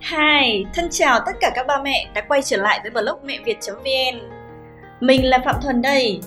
[0.00, 3.38] Hi, thân chào tất cả các ba mẹ đã quay trở lại với blog mẹ
[3.44, 4.18] Việt.vn
[5.00, 6.20] Mình là Phạm Thuần đây.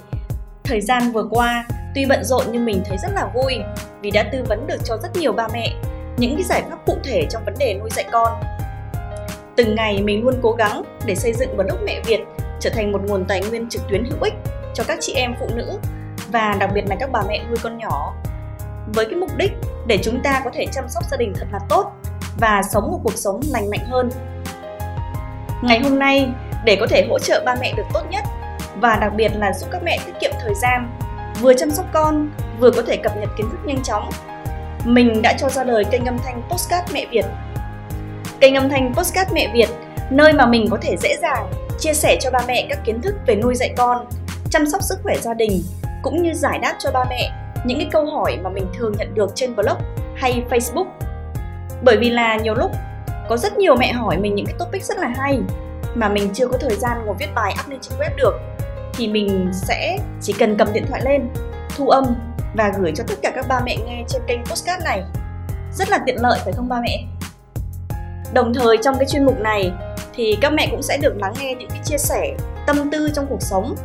[0.64, 3.54] Thời gian vừa qua, tuy bận rộn nhưng mình thấy rất là vui
[4.02, 5.74] vì đã tư vấn được cho rất nhiều ba mẹ
[6.18, 8.34] những cái giải pháp cụ thể trong vấn đề nuôi dạy con.
[9.56, 12.20] Từng ngày mình luôn cố gắng để xây dựng blog mẹ Việt
[12.60, 14.34] trở thành một nguồn tài nguyên trực tuyến hữu ích
[14.74, 15.80] cho các chị em phụ nữ
[16.32, 18.14] và đặc biệt là các bà mẹ nuôi con nhỏ
[18.96, 19.52] với cái mục đích
[19.88, 21.92] để chúng ta có thể chăm sóc gia đình thật là tốt
[22.40, 24.10] và sống một cuộc sống lành mạnh hơn.
[25.64, 26.30] Ngày hôm nay,
[26.66, 28.24] để có thể hỗ trợ ba mẹ được tốt nhất
[28.82, 31.00] và đặc biệt là giúp các mẹ tiết kiệm thời gian,
[31.42, 32.30] vừa chăm sóc con,
[32.60, 34.10] vừa có thể cập nhật kiến thức nhanh chóng,
[34.86, 37.26] mình đã cho ra đời kênh âm thanh Postcard Mẹ Việt.
[38.40, 39.70] Kênh âm thanh Postcard Mẹ Việt,
[40.10, 43.16] nơi mà mình có thể dễ dàng chia sẻ cho ba mẹ các kiến thức
[43.26, 44.06] về nuôi dạy con,
[44.50, 45.64] chăm sóc sức khỏe gia đình,
[46.04, 47.32] cũng như giải đáp cho ba mẹ
[47.66, 49.78] những cái câu hỏi mà mình thường nhận được trên blog
[50.16, 50.88] hay Facebook
[51.84, 52.72] bởi vì là nhiều lúc
[53.30, 55.40] có rất nhiều mẹ hỏi mình những cái topic rất là hay
[55.96, 58.40] mà mình chưa có thời gian ngồi viết bài up lên trên web được,
[58.94, 61.30] thì mình sẽ chỉ cần cầm điện thoại lên,
[61.78, 62.06] thu âm
[62.56, 65.04] và gửi cho tất cả các ba mẹ nghe trên kênh postcard này.
[65.74, 67.04] Rất là tiện lợi, phải không ba mẹ?
[68.34, 69.72] Đồng thời trong cái chuyên mục này
[70.14, 72.34] thì các mẹ cũng sẽ được lắng nghe những cái chia sẻ
[72.68, 73.76] tâm tư trong cuộc sống,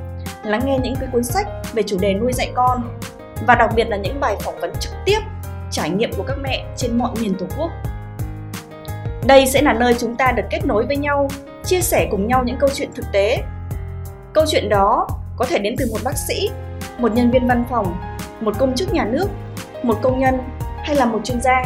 [0.45, 2.99] lắng nghe những cái cuốn sách về chủ đề nuôi dạy con
[3.47, 5.19] và đặc biệt là những bài phỏng vấn trực tiếp
[5.73, 7.71] trải nghiệm của các mẹ trên mọi miền Tổ quốc.
[9.27, 11.29] Đây sẽ là nơi chúng ta được kết nối với nhau,
[11.65, 13.43] chia sẻ cùng nhau những câu chuyện thực tế.
[14.33, 16.51] Câu chuyện đó có thể đến từ một bác sĩ,
[16.99, 17.97] một nhân viên văn phòng,
[18.41, 19.27] một công chức nhà nước,
[19.83, 20.39] một công nhân
[20.85, 21.63] hay là một chuyên gia.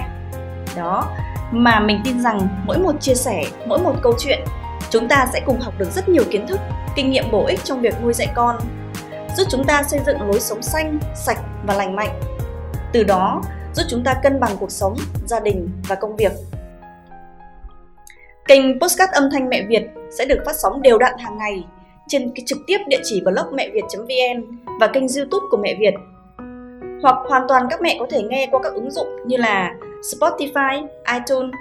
[0.76, 1.08] Đó,
[1.50, 4.40] mà mình tin rằng mỗi một chia sẻ, mỗi một câu chuyện,
[4.90, 6.60] chúng ta sẽ cùng học được rất nhiều kiến thức,
[6.96, 8.56] kinh nghiệm bổ ích trong việc nuôi dạy con,
[9.36, 12.20] giúp chúng ta xây dựng lối sống xanh, sạch và lành mạnh.
[12.92, 13.42] Từ đó,
[13.76, 14.96] giúp chúng ta cân bằng cuộc sống,
[15.26, 16.32] gia đình và công việc.
[18.48, 19.86] Kênh Postcard âm thanh mẹ Việt
[20.18, 21.64] sẽ được phát sóng đều đặn hàng ngày
[22.08, 25.94] trên cái trực tiếp địa chỉ blog mẹ việt.vn và kênh youtube của mẹ Việt.
[27.02, 29.74] Hoặc hoàn toàn các mẹ có thể nghe qua các ứng dụng như là
[30.12, 31.54] Spotify, iTunes,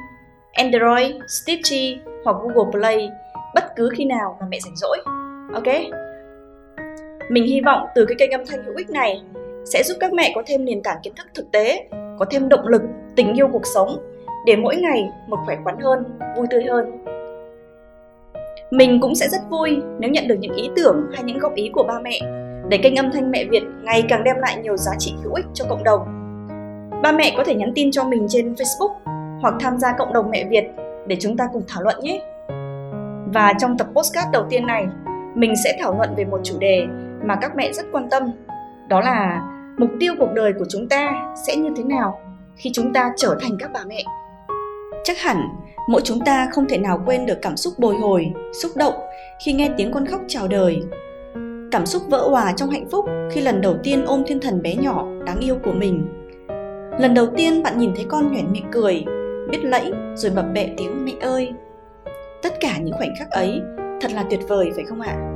[0.54, 3.10] Android, Stitchy hoặc Google Play
[3.56, 4.98] bất cứ khi nào mà mẹ rảnh rỗi.
[5.54, 5.76] Ok?
[7.30, 9.22] Mình hy vọng từ cái kênh âm thanh hữu ích này
[9.66, 11.88] sẽ giúp các mẹ có thêm nền tảng kiến thức thực tế
[12.20, 12.82] có thêm động lực,
[13.16, 13.98] tình yêu cuộc sống
[14.46, 16.04] để mỗi ngày một khỏe khoắn hơn,
[16.38, 17.06] vui tươi hơn.
[18.72, 21.70] Mình cũng sẽ rất vui nếu nhận được những ý tưởng hay những góp ý
[21.74, 22.20] của ba mẹ
[22.70, 25.46] để kênh âm thanh mẹ Việt ngày càng đem lại nhiều giá trị hữu ích
[25.54, 26.02] cho cộng đồng.
[27.04, 28.94] Ba mẹ có thể nhắn tin cho mình trên Facebook
[29.42, 30.66] hoặc tham gia cộng đồng mẹ Việt
[31.08, 32.22] để chúng ta cùng thảo luận nhé.
[33.34, 34.88] Và trong tập postcard đầu tiên này,
[35.36, 36.86] mình sẽ thảo luận về một chủ đề
[37.24, 38.32] mà các mẹ rất quan tâm,
[38.88, 39.42] đó là
[39.78, 41.12] mục tiêu cuộc đời của chúng ta
[41.48, 42.20] sẽ như thế nào
[42.56, 44.04] khi chúng ta trở thành các bà mẹ?
[45.04, 45.42] Chắc hẳn,
[45.90, 48.94] mỗi chúng ta không thể nào quên được cảm xúc bồi hồi, xúc động
[49.46, 50.82] khi nghe tiếng con khóc chào đời.
[51.72, 54.76] Cảm xúc vỡ hòa trong hạnh phúc khi lần đầu tiên ôm thiên thần bé
[54.76, 56.08] nhỏ đáng yêu của mình.
[57.00, 59.04] Lần đầu tiên bạn nhìn thấy con nhoẻn miệng cười,
[59.50, 61.54] biết lẫy rồi bập bẹ tiếng mẹ ơi
[62.46, 63.62] tất cả những khoảnh khắc ấy
[64.02, 65.35] thật là tuyệt vời phải không ạ?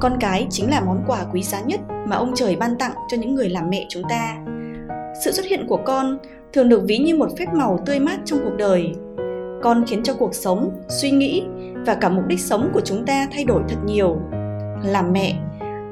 [0.00, 3.16] Con cái chính là món quà quý giá nhất mà ông trời ban tặng cho
[3.16, 4.36] những người làm mẹ chúng ta.
[5.24, 6.18] Sự xuất hiện của con
[6.52, 8.92] thường được ví như một phép màu tươi mát trong cuộc đời.
[9.62, 11.42] Con khiến cho cuộc sống, suy nghĩ
[11.86, 14.16] và cả mục đích sống của chúng ta thay đổi thật nhiều.
[14.84, 15.36] Làm mẹ,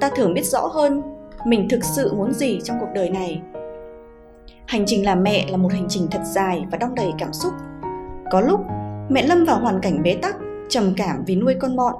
[0.00, 1.02] ta thường biết rõ hơn
[1.46, 3.42] mình thực sự muốn gì trong cuộc đời này.
[4.66, 7.52] Hành trình làm mẹ là một hành trình thật dài và đong đầy cảm xúc.
[8.30, 8.60] Có lúc,
[9.08, 10.36] mẹ lâm vào hoàn cảnh bế tắc,
[10.68, 11.94] trầm cảm vì nuôi con mọn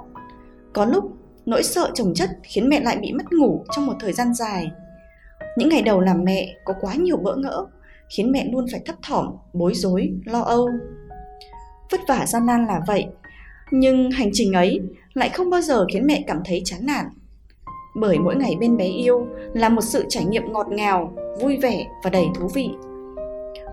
[0.73, 1.16] có lúc
[1.47, 4.71] nỗi sợ chồng chất khiến mẹ lại bị mất ngủ trong một thời gian dài.
[5.57, 7.65] Những ngày đầu làm mẹ có quá nhiều bỡ ngỡ,
[8.09, 10.69] khiến mẹ luôn phải thấp thỏm, bối rối, lo âu.
[11.91, 13.05] Vất vả gian nan là vậy,
[13.71, 14.81] nhưng hành trình ấy
[15.13, 17.05] lại không bao giờ khiến mẹ cảm thấy chán nản.
[17.95, 21.85] Bởi mỗi ngày bên bé yêu là một sự trải nghiệm ngọt ngào, vui vẻ
[22.03, 22.69] và đầy thú vị.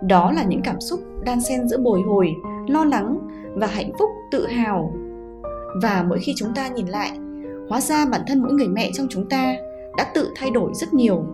[0.02, 2.34] Đó là những cảm xúc đan xen giữa bồi hồi,
[2.68, 3.18] lo lắng
[3.54, 4.94] và hạnh phúc tự hào.
[5.82, 7.10] Và mỗi khi chúng ta nhìn lại
[7.68, 9.56] hóa ra bản thân mỗi người mẹ trong chúng ta
[9.96, 11.24] đã tự thay đổi rất nhiều.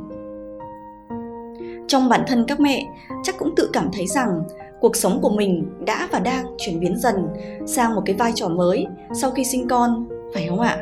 [1.88, 2.86] Trong bản thân các mẹ,
[3.22, 4.42] chắc cũng tự cảm thấy rằng
[4.80, 7.26] cuộc sống của mình đã và đang chuyển biến dần
[7.66, 10.78] sang một cái vai trò mới sau khi sinh con, phải không ạ?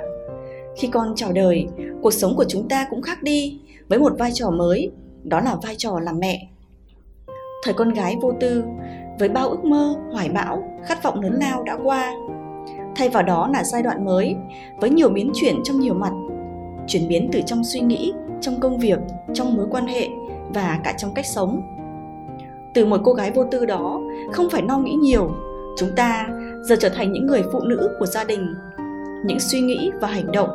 [0.76, 1.66] Khi con chào đời,
[2.02, 4.90] cuộc sống của chúng ta cũng khác đi với một vai trò mới,
[5.24, 6.48] đó là vai trò làm mẹ.
[7.64, 8.64] Thời con gái vô tư,
[9.18, 12.12] với bao ước mơ, hoài bão, khát vọng lớn lao đã qua
[12.98, 14.36] thay vào đó là giai đoạn mới,
[14.80, 16.12] với nhiều biến chuyển trong nhiều mặt,
[16.86, 18.98] chuyển biến từ trong suy nghĩ, trong công việc,
[19.34, 20.08] trong mối quan hệ
[20.54, 21.62] và cả trong cách sống.
[22.74, 24.00] Từ một cô gái vô tư đó,
[24.32, 25.30] không phải no nghĩ nhiều,
[25.78, 26.28] chúng ta
[26.62, 28.54] giờ trở thành những người phụ nữ của gia đình.
[29.24, 30.48] Những suy nghĩ và hành động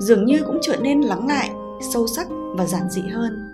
[0.00, 1.50] dường như cũng trở nên lắng lại,
[1.92, 2.26] sâu sắc
[2.56, 3.48] và giản dị hơn.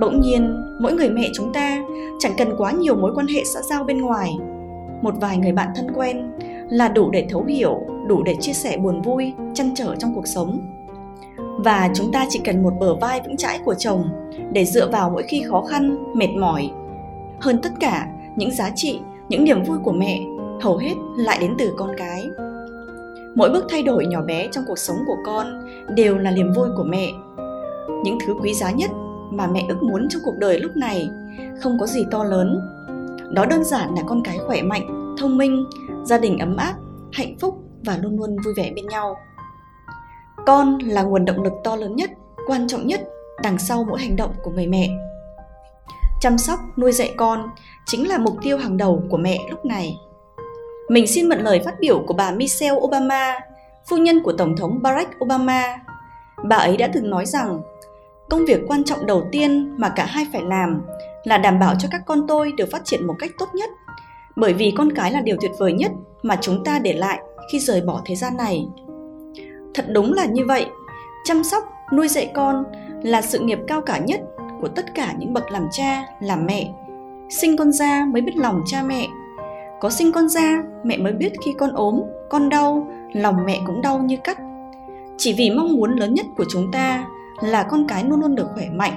[0.00, 1.82] Bỗng nhiên, mỗi người mẹ chúng ta
[2.18, 4.30] chẳng cần quá nhiều mối quan hệ xã giao bên ngoài.
[5.02, 6.30] Một vài người bạn thân quen
[6.68, 10.26] là đủ để thấu hiểu, đủ để chia sẻ buồn vui, chăn trở trong cuộc
[10.26, 10.60] sống.
[11.64, 14.04] Và chúng ta chỉ cần một bờ vai vững chãi của chồng
[14.52, 16.70] để dựa vào mỗi khi khó khăn, mệt mỏi.
[17.40, 20.20] Hơn tất cả, những giá trị, những niềm vui của mẹ
[20.60, 22.28] hầu hết lại đến từ con cái.
[23.34, 25.46] Mỗi bước thay đổi nhỏ bé trong cuộc sống của con
[25.94, 27.08] đều là niềm vui của mẹ.
[28.04, 28.90] Những thứ quý giá nhất
[29.30, 31.10] mà mẹ ước muốn trong cuộc đời lúc này
[31.60, 32.60] không có gì to lớn.
[33.30, 35.64] Đó đơn giản là con cái khỏe mạnh, thông minh
[36.08, 36.74] gia đình ấm áp
[37.12, 39.16] hạnh phúc và luôn luôn vui vẻ bên nhau.
[40.46, 42.10] Con là nguồn động lực to lớn nhất
[42.46, 43.00] quan trọng nhất
[43.42, 44.88] đằng sau mỗi hành động của người mẹ.
[46.20, 47.50] Chăm sóc nuôi dạy con
[47.86, 49.98] chính là mục tiêu hàng đầu của mẹ lúc này.
[50.88, 53.40] Mình xin mượn lời phát biểu của bà Michelle Obama,
[53.88, 55.78] phu nhân của Tổng thống Barack Obama.
[56.44, 57.60] Bà ấy đã từng nói rằng,
[58.30, 60.82] công việc quan trọng đầu tiên mà cả hai phải làm
[61.24, 63.70] là đảm bảo cho các con tôi được phát triển một cách tốt nhất,
[64.38, 65.92] bởi vì con cái là điều tuyệt vời nhất
[66.22, 67.18] mà chúng ta để lại
[67.52, 68.68] khi rời bỏ thế gian này.
[69.74, 70.66] Thật đúng là như vậy,
[71.24, 72.64] chăm sóc, nuôi dạy con
[73.02, 74.20] là sự nghiệp cao cả nhất
[74.60, 76.70] của tất cả những bậc làm cha, làm mẹ.
[77.30, 79.08] Sinh con ra mới biết lòng cha mẹ
[79.80, 83.82] có sinh con ra, mẹ mới biết khi con ốm, con đau, lòng mẹ cũng
[83.82, 84.38] đau như cắt.
[85.16, 87.06] Chỉ vì mong muốn lớn nhất của chúng ta
[87.40, 88.92] là con cái luôn luôn được khỏe mạnh.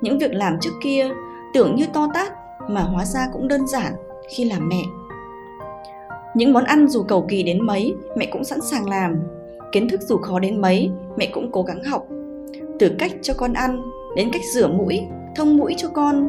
[0.00, 1.10] Những việc làm trước kia
[1.54, 2.32] tưởng như to tát
[2.68, 3.92] mà hóa ra cũng đơn giản
[4.30, 4.82] khi làm mẹ.
[6.34, 9.16] Những món ăn dù cầu kỳ đến mấy, mẹ cũng sẵn sàng làm.
[9.72, 12.06] Kiến thức dù khó đến mấy, mẹ cũng cố gắng học.
[12.78, 13.82] Từ cách cho con ăn,
[14.16, 15.00] đến cách rửa mũi,
[15.36, 16.28] thông mũi cho con,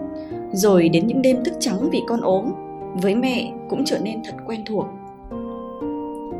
[0.51, 2.45] rồi đến những đêm thức trắng vì con ốm,
[3.01, 4.85] với mẹ cũng trở nên thật quen thuộc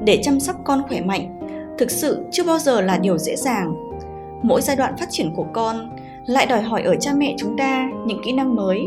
[0.05, 1.39] để chăm sóc con khỏe mạnh
[1.77, 3.75] thực sự chưa bao giờ là điều dễ dàng
[4.43, 5.89] mỗi giai đoạn phát triển của con
[6.25, 8.79] lại đòi hỏi ở cha mẹ chúng ta những kỹ năng mới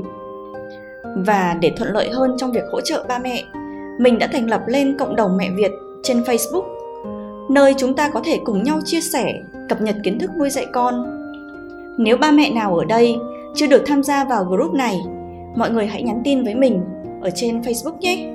[1.16, 3.44] và để thuận lợi hơn trong việc hỗ trợ ba mẹ
[3.98, 5.70] mình đã thành lập lên cộng đồng mẹ việt
[6.02, 6.64] trên facebook
[7.50, 9.34] nơi chúng ta có thể cùng nhau chia sẻ
[9.68, 11.20] cập nhật kiến thức nuôi dạy con
[11.98, 13.16] nếu ba mẹ nào ở đây
[13.54, 15.00] chưa được tham gia vào group này
[15.56, 16.84] mọi người hãy nhắn tin với mình
[17.20, 18.30] ở trên Facebook nhé.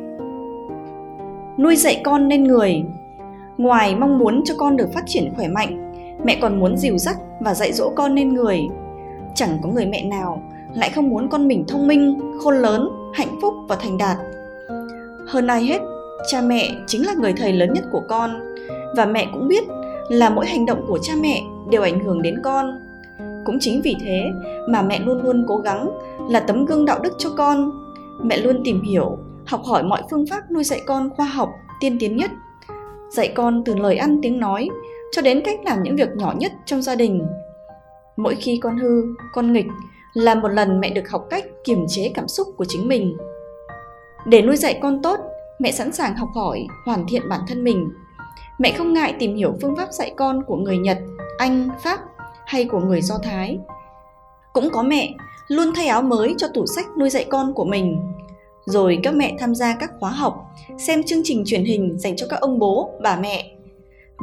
[1.57, 2.83] Nuôi dạy con nên người.
[3.57, 5.93] Ngoài mong muốn cho con được phát triển khỏe mạnh,
[6.23, 8.67] mẹ còn muốn dìu dắt và dạy dỗ con nên người.
[9.35, 10.41] Chẳng có người mẹ nào
[10.75, 14.17] lại không muốn con mình thông minh, khôn lớn, hạnh phúc và thành đạt.
[15.27, 15.81] Hơn ai hết,
[16.27, 18.55] cha mẹ chính là người thầy lớn nhất của con
[18.95, 19.63] và mẹ cũng biết
[20.09, 22.79] là mỗi hành động của cha mẹ đều ảnh hưởng đến con.
[23.45, 24.23] Cũng chính vì thế
[24.69, 25.89] mà mẹ luôn luôn cố gắng
[26.29, 27.71] là tấm gương đạo đức cho con
[28.23, 31.49] mẹ luôn tìm hiểu học hỏi mọi phương pháp nuôi dạy con khoa học
[31.79, 32.31] tiên tiến nhất
[33.09, 34.69] dạy con từ lời ăn tiếng nói
[35.11, 37.27] cho đến cách làm những việc nhỏ nhất trong gia đình
[38.17, 39.67] mỗi khi con hư con nghịch
[40.13, 43.17] là một lần mẹ được học cách kiềm chế cảm xúc của chính mình
[44.25, 45.19] để nuôi dạy con tốt
[45.59, 47.89] mẹ sẵn sàng học hỏi hoàn thiện bản thân mình
[48.59, 50.97] mẹ không ngại tìm hiểu phương pháp dạy con của người nhật
[51.37, 51.99] anh pháp
[52.45, 53.59] hay của người do thái
[54.53, 55.13] cũng có mẹ
[55.47, 58.01] luôn thay áo mới cho tủ sách nuôi dạy con của mình.
[58.65, 60.45] Rồi các mẹ tham gia các khóa học,
[60.77, 63.51] xem chương trình truyền hình dành cho các ông bố, bà mẹ.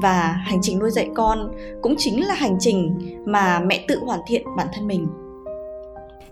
[0.03, 1.53] Và hành trình nuôi dạy con
[1.83, 5.07] cũng chính là hành trình mà mẹ tự hoàn thiện bản thân mình.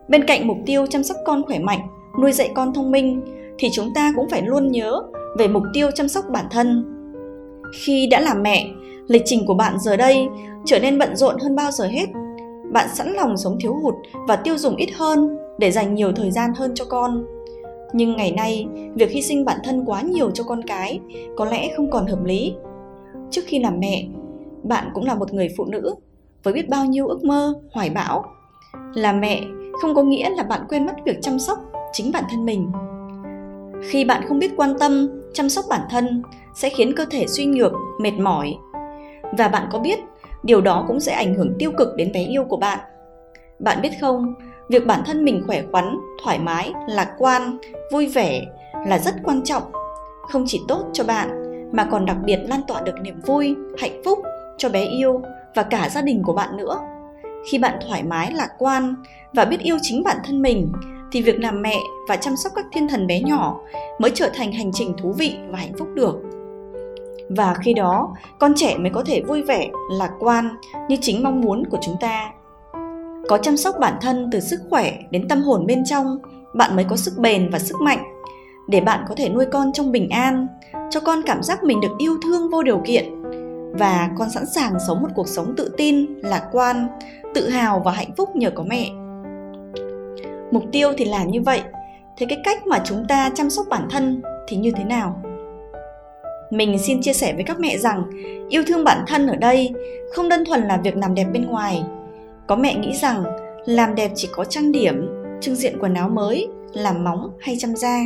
[0.08, 1.80] Bên cạnh mục tiêu chăm sóc con khỏe mạnh,
[2.20, 3.22] nuôi dạy con thông minh
[3.58, 5.02] thì chúng ta cũng phải luôn nhớ
[5.38, 6.84] về mục tiêu chăm sóc bản thân.
[7.80, 8.66] Khi đã làm mẹ,
[9.08, 10.28] lịch trình của bạn giờ đây
[10.64, 12.06] trở nên bận rộn hơn bao giờ hết.
[12.72, 13.94] Bạn sẵn lòng sống thiếu hụt
[14.28, 17.24] và tiêu dùng ít hơn để dành nhiều thời gian hơn cho con.
[17.92, 21.00] Nhưng ngày nay việc hy sinh bản thân quá nhiều cho con cái
[21.36, 22.54] có lẽ không còn hợp lý.
[23.30, 24.06] Trước khi làm mẹ
[24.62, 25.94] bạn cũng là một người phụ nữ
[26.42, 28.24] với biết bao nhiêu ước mơ hoài bão.
[28.94, 29.40] Làm mẹ
[29.82, 31.58] không có nghĩa là bạn quên mất việc chăm sóc
[31.92, 32.72] chính bản thân mình
[33.88, 36.22] khi bạn không biết quan tâm chăm sóc bản thân
[36.54, 38.56] sẽ khiến cơ thể suy nhược mệt mỏi
[39.38, 39.98] và bạn có biết
[40.42, 42.78] điều đó cũng sẽ ảnh hưởng tiêu cực đến bé yêu của bạn.
[43.58, 44.34] Bạn biết không,
[44.68, 47.58] việc bản thân mình khỏe khoắn, thoải mái, lạc quan,
[47.92, 48.46] vui vẻ
[48.86, 49.62] là rất quan trọng,
[50.28, 51.28] không chỉ tốt cho bạn
[51.72, 54.18] mà còn đặc biệt lan tỏa được niềm vui, hạnh phúc
[54.58, 55.22] cho bé yêu
[55.54, 56.80] và cả gia đình của bạn nữa.
[57.50, 58.94] Khi bạn thoải mái, lạc quan
[59.32, 60.72] và biết yêu chính bản thân mình
[61.12, 61.76] thì việc làm mẹ
[62.08, 63.60] và chăm sóc các thiên thần bé nhỏ
[63.98, 66.16] mới trở thành hành trình thú vị và hạnh phúc được.
[67.28, 70.56] Và khi đó con trẻ mới có thể vui vẻ lạc quan
[70.88, 72.30] như chính mong muốn của chúng ta.
[73.28, 76.18] Có chăm sóc bản thân từ sức khỏe đến tâm hồn bên trong
[76.54, 78.04] bạn mới có sức bền và sức mạnh
[78.68, 80.46] để bạn có thể nuôi con trong bình an,
[80.90, 83.22] cho con cảm giác mình được yêu thương vô điều kiện
[83.78, 86.88] và con sẵn sàng sống một cuộc sống tự tin, lạc quan,
[87.34, 88.90] tự hào và hạnh phúc nhờ có mẹ.
[90.50, 91.60] Mục tiêu thì làm như vậy,
[92.16, 95.22] thế cái cách mà chúng ta chăm sóc bản thân thì như thế nào?
[96.50, 98.04] Mình xin chia sẻ với các mẹ rằng
[98.48, 99.72] yêu thương bản thân ở đây
[100.12, 101.84] không đơn thuần là việc làm đẹp bên ngoài.
[102.46, 103.24] Có mẹ nghĩ rằng
[103.66, 105.08] làm đẹp chỉ có trang điểm,
[105.40, 107.98] trưng diện quần áo mới, làm móng hay chăm da.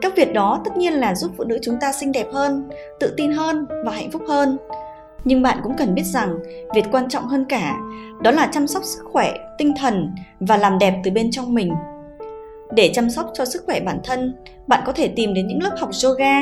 [0.00, 2.70] Các việc đó tất nhiên là giúp phụ nữ chúng ta xinh đẹp hơn,
[3.00, 4.56] tự tin hơn và hạnh phúc hơn.
[5.24, 6.38] Nhưng bạn cũng cần biết rằng
[6.74, 7.76] việc quan trọng hơn cả
[8.22, 10.10] đó là chăm sóc sức khỏe, tinh thần
[10.40, 11.72] và làm đẹp từ bên trong mình.
[12.70, 14.34] Để chăm sóc cho sức khỏe bản thân,
[14.66, 16.40] bạn có thể tìm đến những lớp học yoga,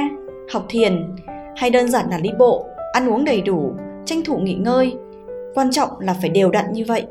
[0.52, 1.16] học thiền
[1.56, 3.72] hay đơn giản là đi bộ, ăn uống đầy đủ,
[4.04, 4.96] tranh thủ nghỉ ngơi.
[5.54, 7.06] Quan trọng là phải đều đặn như vậy,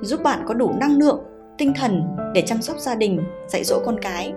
[0.00, 1.20] giúp bạn có đủ năng lượng,
[1.58, 2.02] tinh thần
[2.34, 4.32] để chăm sóc gia đình, dạy dỗ con cái.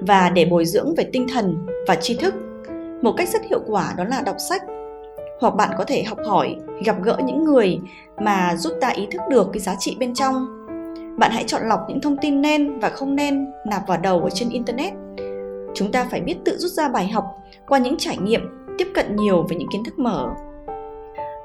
[0.00, 2.34] Và để bồi dưỡng về tinh thần và tri thức,
[3.02, 4.62] một cách rất hiệu quả đó là đọc sách.
[5.40, 7.80] Hoặc bạn có thể học hỏi, gặp gỡ những người
[8.20, 10.46] mà giúp ta ý thức được cái giá trị bên trong.
[11.18, 14.30] Bạn hãy chọn lọc những thông tin nên và không nên nạp vào đầu ở
[14.30, 14.92] trên internet.
[15.74, 17.24] Chúng ta phải biết tự rút ra bài học
[17.68, 18.40] qua những trải nghiệm
[18.78, 20.28] tiếp cận nhiều với những kiến thức mở.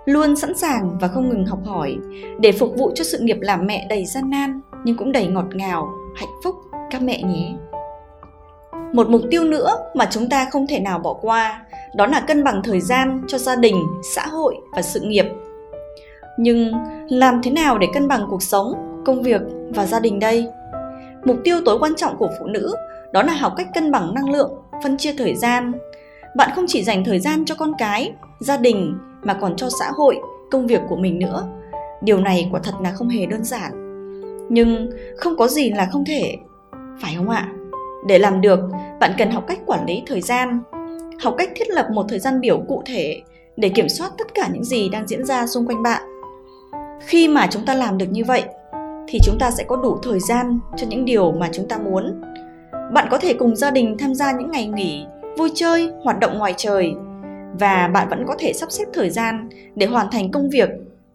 [0.05, 1.97] Luôn sẵn sàng và không ngừng học hỏi
[2.39, 5.45] để phục vụ cho sự nghiệp làm mẹ đầy gian nan nhưng cũng đầy ngọt
[5.53, 6.55] ngào hạnh phúc
[6.91, 7.55] các mẹ nhé.
[8.93, 11.62] Một mục tiêu nữa mà chúng ta không thể nào bỏ qua
[11.95, 13.75] đó là cân bằng thời gian cho gia đình,
[14.15, 15.25] xã hội và sự nghiệp.
[16.37, 16.73] Nhưng
[17.09, 18.73] làm thế nào để cân bằng cuộc sống,
[19.05, 20.47] công việc và gia đình đây?
[21.25, 22.75] Mục tiêu tối quan trọng của phụ nữ
[23.11, 24.51] đó là học cách cân bằng năng lượng,
[24.83, 25.71] phân chia thời gian.
[26.35, 29.91] Bạn không chỉ dành thời gian cho con cái, gia đình mà còn cho xã
[29.95, 30.19] hội,
[30.51, 31.43] công việc của mình nữa.
[32.01, 33.71] Điều này quả thật là không hề đơn giản.
[34.49, 36.35] Nhưng không có gì là không thể,
[37.01, 37.47] phải không ạ?
[38.07, 38.59] Để làm được,
[38.99, 40.59] bạn cần học cách quản lý thời gian
[41.21, 43.21] học cách thiết lập một thời gian biểu cụ thể
[43.57, 46.01] để kiểm soát tất cả những gì đang diễn ra xung quanh bạn.
[47.05, 48.43] Khi mà chúng ta làm được như vậy,
[49.07, 52.21] thì chúng ta sẽ có đủ thời gian cho những điều mà chúng ta muốn.
[52.93, 55.05] Bạn có thể cùng gia đình tham gia những ngày nghỉ,
[55.37, 56.93] vui chơi, hoạt động ngoài trời,
[57.59, 60.69] và bạn vẫn có thể sắp xếp thời gian để hoàn thành công việc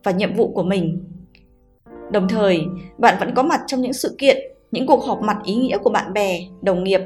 [0.05, 1.05] và nhiệm vụ của mình.
[2.13, 2.61] Đồng thời,
[2.99, 4.37] bạn vẫn có mặt trong những sự kiện,
[4.71, 7.01] những cuộc họp mặt ý nghĩa của bạn bè, đồng nghiệp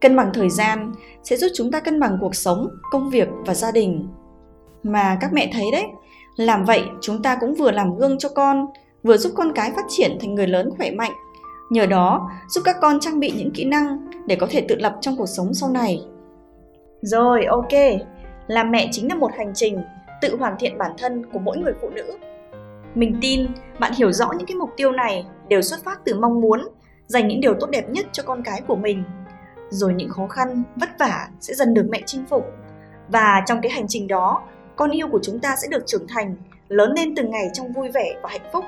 [0.00, 0.92] cân bằng thời gian
[1.24, 4.08] sẽ giúp chúng ta cân bằng cuộc sống, công việc và gia đình.
[4.82, 5.84] Mà các mẹ thấy đấy,
[6.36, 8.66] làm vậy chúng ta cũng vừa làm gương cho con,
[9.02, 11.12] vừa giúp con cái phát triển thành người lớn khỏe mạnh.
[11.70, 14.96] Nhờ đó, giúp các con trang bị những kỹ năng để có thể tự lập
[15.00, 16.00] trong cuộc sống sau này.
[17.02, 17.72] Rồi, ok.
[18.46, 19.78] Làm mẹ chính là một hành trình
[20.20, 22.18] tự hoàn thiện bản thân của mỗi người phụ nữ.
[22.94, 23.46] Mình tin
[23.78, 26.68] bạn hiểu rõ những cái mục tiêu này đều xuất phát từ mong muốn,
[27.06, 29.04] dành những điều tốt đẹp nhất cho con cái của mình
[29.70, 32.44] rồi những khó khăn vất vả sẽ dần được mẹ chinh phục
[33.08, 34.42] và trong cái hành trình đó
[34.76, 36.36] con yêu của chúng ta sẽ được trưởng thành
[36.68, 38.64] lớn lên từng ngày trong vui vẻ và hạnh phúc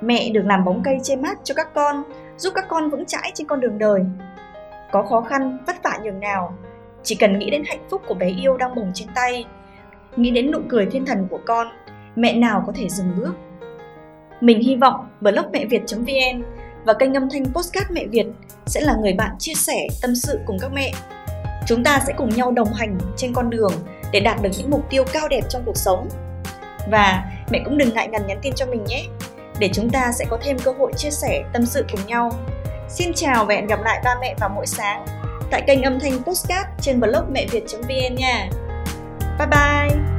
[0.00, 2.02] Mẹ được làm bóng cây che mát cho các con,
[2.36, 4.04] giúp các con vững chãi trên con đường đời.
[4.92, 6.54] Có khó khăn, vất vả nhường nào,
[7.02, 9.44] chỉ cần nghĩ đến hạnh phúc của bé yêu đang bồng trên tay,
[10.16, 11.66] nghĩ đến nụ cười thiên thần của con,
[12.16, 13.32] mẹ nào có thể dừng bước.
[14.40, 16.42] Mình hy vọng blog mẹ Việt.vn
[16.84, 18.26] và kênh âm thanh Postcard Mẹ Việt
[18.68, 20.92] sẽ là người bạn chia sẻ tâm sự cùng các mẹ.
[21.66, 23.72] Chúng ta sẽ cùng nhau đồng hành trên con đường
[24.12, 26.08] để đạt được những mục tiêu cao đẹp trong cuộc sống.
[26.90, 29.04] Và mẹ cũng đừng ngại ngần nhắn tin cho mình nhé,
[29.58, 32.30] để chúng ta sẽ có thêm cơ hội chia sẻ tâm sự cùng nhau.
[32.88, 35.06] Xin chào và hẹn gặp lại ba mẹ vào mỗi sáng
[35.50, 38.50] tại kênh âm thanh Postcard trên blog mẹ Việt.vn nha.
[39.38, 40.17] Bye bye!